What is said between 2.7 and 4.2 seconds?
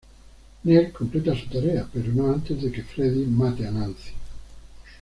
que Freddy mate a Nancy.